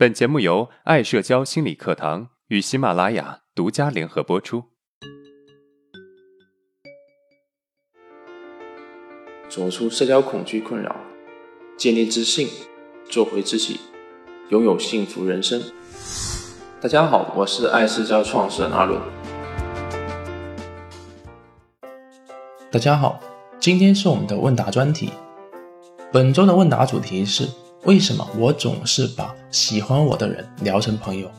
[0.00, 4.64] 本节目由爱社交心理课堂与喜马拉雅独家联合播出。
[9.50, 10.96] 走出社交恐惧困扰，
[11.76, 12.48] 建立自信，
[13.10, 13.78] 做回自己，
[14.48, 15.62] 拥有幸福人生。
[16.80, 18.98] 大家好，我是爱社交创始人阿伦。
[22.72, 23.20] 大家好，
[23.58, 25.10] 今天是我们的问答专题。
[26.10, 27.46] 本周的问答主题是。
[27.84, 31.30] 为什么我总是把喜欢我的人聊成朋友？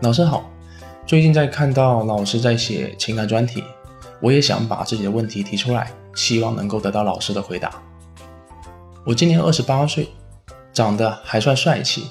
[0.00, 0.50] 老师好，
[1.06, 3.62] 最近在看到老师在写情感专题，
[4.22, 7.70] 我也想把自己的问题提出来，希望能够得到老师的回答。
[9.04, 10.08] 我今年二十八岁，
[10.72, 12.06] 长得还算帅气，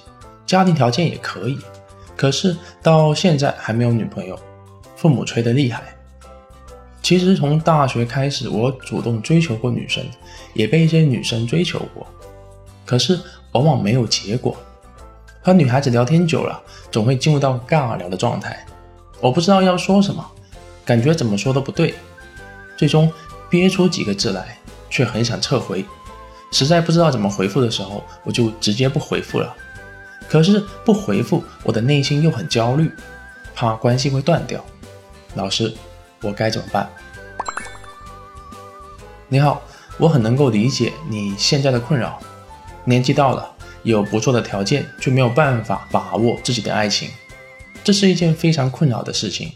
[0.45, 1.58] 家庭条件也可以，
[2.16, 4.38] 可是到现在还没有女朋友，
[4.95, 5.81] 父母催得厉害。
[7.02, 10.06] 其实从大学开始，我主动追求过女生，
[10.53, 12.06] 也被一些女生追求过，
[12.91, 13.18] 可是
[13.54, 14.54] 往往没有结果。
[15.41, 18.66] 和女孩子聊天久了，总会进入到尬聊的状态。
[19.22, 20.30] 我不知道要说什么，
[20.84, 21.95] 感觉怎么说都不对，
[22.75, 23.09] 最终
[23.50, 24.58] 憋出几个字来，
[24.89, 25.86] 却很想撤回。
[26.52, 29.56] 实在不知道怎么回复的时候，我就直接不回复了。
[30.28, 32.92] 可是不回复，我的内心又很焦虑，
[33.56, 34.62] 怕关系会断掉。
[35.36, 35.73] 老师。
[36.23, 36.89] 我该怎么办？
[39.30, 39.62] 你好，
[39.97, 42.19] 我很能够理解你现在的困扰。
[42.86, 43.52] 年纪到了，
[43.84, 47.10] 有不错的条件，却没有办法把握自己的爱情，
[47.84, 49.52] 这是一件非常困扰的事情。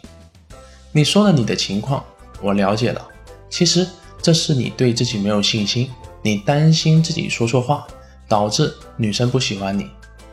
[0.91, 2.03] 你说了你的情况，
[2.41, 3.05] 我了解了。
[3.49, 3.87] 其实
[4.21, 5.89] 这是你对自己没有信心，
[6.21, 7.85] 你担心自己说错话，
[8.27, 9.89] 导致女生不喜欢你，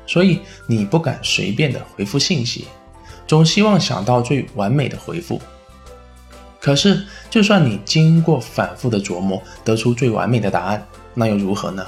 [0.07, 2.67] 所以你不敢随便的回复信息，
[3.27, 5.41] 总希望想到最完美的回复。
[6.61, 11.85] 可是，就算你经过反复的琢磨，得出最完美的答案，那又如何呢？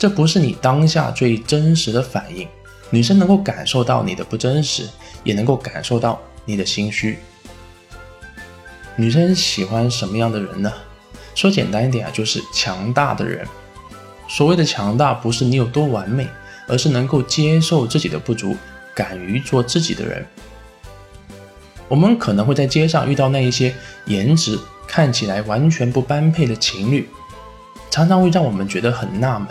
[0.00, 2.48] 这不是你当下最真实的反应。
[2.88, 4.88] 女生能够感受到你的不真实，
[5.22, 7.18] 也能够感受到你的心虚。
[8.96, 10.72] 女生喜欢什么样的人呢？
[11.34, 13.46] 说简单一点啊，就是强大的人。
[14.26, 16.26] 所谓的强大，不是你有多完美，
[16.66, 18.56] 而是能够接受自己的不足，
[18.94, 20.24] 敢于做自己的人。
[21.88, 23.74] 我们可能会在街上遇到那一些
[24.06, 24.58] 颜值
[24.88, 27.06] 看起来完全不般配的情侣，
[27.90, 29.48] 常常会让我们觉得很纳闷：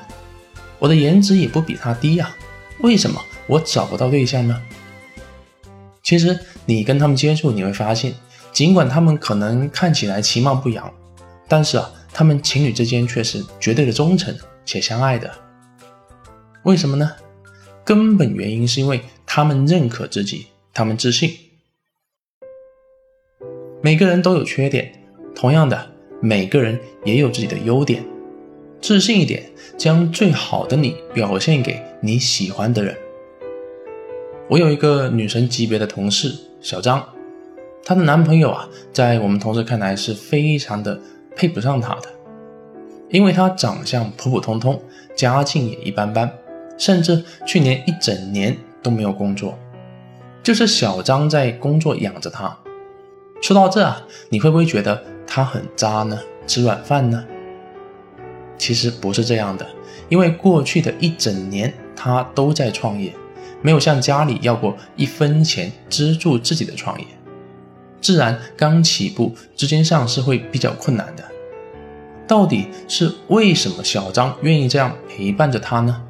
[0.80, 2.36] 我的颜值也不比他低呀，
[2.80, 4.60] 为什么我找不到对象呢？
[6.02, 8.14] 其实你跟他们接触，你会发现，
[8.52, 10.92] 尽管他们可能看起来其貌不扬，
[11.48, 14.36] 但是啊，他们情侣之间却是绝对的忠诚
[14.66, 15.30] 且相爱的。
[16.64, 17.12] 为什么呢？
[17.84, 21.32] 根本原因是因为他们认可自己，他们自信。
[23.82, 24.92] 每个人都有缺点，
[25.36, 25.92] 同样的，
[26.22, 28.06] 每个人也有自己的优点。
[28.82, 32.96] 自信一点，将最好的你表现给你喜欢的人。
[34.48, 37.08] 我有一个女神级别的同事小张，
[37.84, 41.00] 她的男朋友啊，在我们同事看来是非常的
[41.36, 42.10] 配不上她的，
[43.10, 44.82] 因为她长相普普通通，
[45.16, 46.32] 家境也一般般，
[46.78, 49.60] 甚至去年一整年都没有工作，
[50.42, 52.58] 就是小张在工作养着她。
[53.42, 56.18] 说到这啊，你会不会觉得他很渣呢？
[56.48, 57.24] 吃软饭呢？
[58.60, 59.66] 其实不是这样的，
[60.10, 63.12] 因为过去的一整年他都在创业，
[63.64, 67.08] 没有向家里要过一分钱资助自己的创业，
[68.02, 71.24] 自然刚起步资金上是会比较困难的。
[72.28, 76.04] 到底是为什么小张愿意这样陪伴着他呢？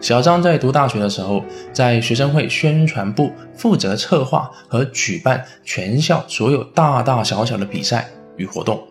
[0.00, 8.82] 小张在读大学的时候，在学生会宣传部负责策划和举办全校所有大大小小的比赛与活动。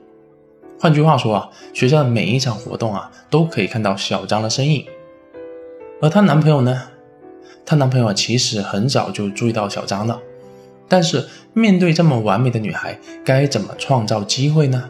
[0.80, 4.86] 换句话说啊，学校的每一场活动啊，都可以看到小张的身影。
[6.02, 6.90] 而她男朋友呢？
[7.66, 10.20] 她男朋友其实很早就注意到小张了，
[10.88, 14.90] 但是面对这么完美的女孩，该怎么创造机会呢？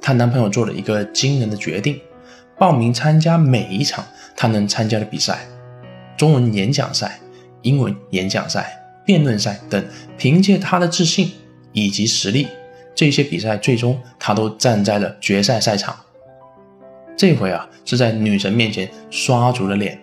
[0.00, 2.00] 她男朋友做了一个惊人的决定。
[2.56, 4.06] 报名参加每一场
[4.36, 5.44] 他能参加的比赛，
[6.16, 7.18] 中文演讲赛、
[7.62, 9.84] 英文演讲赛、辩论赛等，
[10.16, 11.32] 凭借她的自信
[11.72, 12.46] 以及实力，
[12.94, 15.96] 这些比赛最终他都站在了决赛赛场。
[17.16, 19.98] 这回啊，是在女神面前刷足了脸，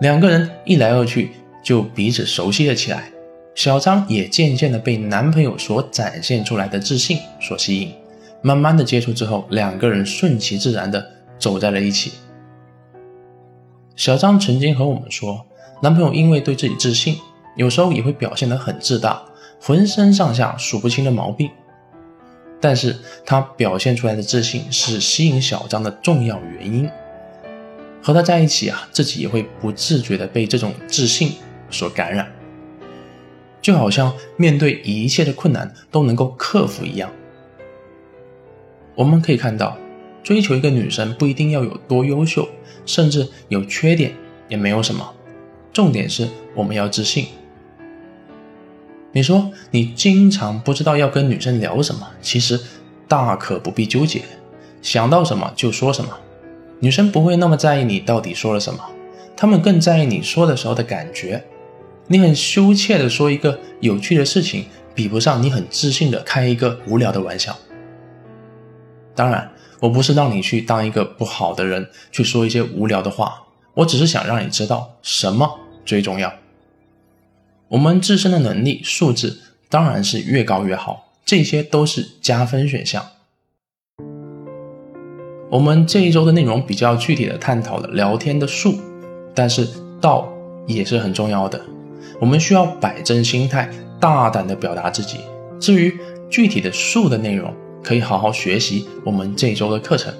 [0.00, 1.30] 两个人一来二去
[1.62, 3.10] 就彼此熟悉了起来。
[3.54, 7.92] 小张也渐渐的被男朋友所展现出来的自信所吸引，
[8.42, 11.18] 慢慢的接触之后，两个人顺其自然的。
[11.38, 12.14] 走在了一起。
[13.94, 15.46] 小张曾经和我们说，
[15.80, 17.16] 男朋友因为对自己自信，
[17.54, 19.22] 有时候也会表现得很自大，
[19.60, 21.48] 浑身上下数不清的毛病。
[22.60, 26.88] 但是他表现出来的自信是吸引小张的重要原因。
[28.02, 31.32] 和他在一起啊，自己也会不自觉的被这种自信
[31.68, 32.32] 所感染，
[33.60, 37.10] 就好像面对一切的困难都能够克服一样。
[38.94, 39.76] 我们可以看到，
[40.22, 42.48] 追求一个女生不一定要有多优秀，
[42.86, 44.12] 甚至有缺点
[44.48, 45.14] 也没有什么，
[45.72, 47.26] 重点是我们要自信。
[49.12, 52.60] 你说你经常不知道要跟女生聊什么，其实
[53.08, 54.22] 大可不必纠结，
[54.82, 56.10] 想到什么就说什么。
[56.80, 58.80] 女生不会那么在意你到底说了什么，
[59.36, 61.42] 她们更在意你说的时候的感觉。
[62.06, 67.56] 你很羞怯的说一个有趣的事情，比不上你很自信的开一个无聊的玩笑。
[69.14, 69.50] 当然，
[69.80, 73.42] 我不是让你去当一个不好的人，去说一些无聊的话，
[73.74, 76.32] 我只是想让你知道什么最重要。
[77.70, 79.36] 我们自身的能力素质
[79.68, 83.04] 当然是越高越好，这些都是加分选项。
[85.50, 88.74] 我们这一周的内容比较具体的探讨了聊天的术，
[89.34, 89.68] 但是
[90.00, 90.32] 道
[90.66, 91.60] 也是很重要的。
[92.18, 93.68] 我们需要摆正心态，
[94.00, 95.18] 大胆的表达自己。
[95.60, 95.94] 至于
[96.30, 97.54] 具体的术的内容，
[97.84, 100.12] 可以好好学习我们这周的课程。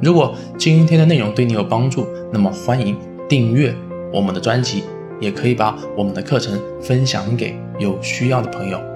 [0.00, 2.96] 如果今天的内容对你有帮助，那么欢迎
[3.28, 3.74] 订阅
[4.14, 4.82] 我们的专辑，
[5.20, 8.89] 也可以把我们的课程分享给有需要的朋友。